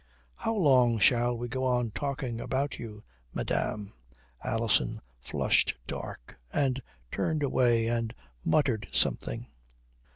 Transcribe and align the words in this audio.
"How 0.33 0.55
long 0.55 0.97
shall 0.97 1.37
we 1.37 1.47
go 1.47 1.63
on 1.63 1.91
talking 1.91 2.41
about 2.41 2.79
you, 2.79 3.03
madame?" 3.35 3.93
Alison 4.43 4.99
flushed 5.19 5.77
dark, 5.85 6.39
and 6.51 6.81
turned 7.11 7.43
away 7.43 7.85
and 7.85 8.11
muttered 8.43 8.87
something. 8.91 9.45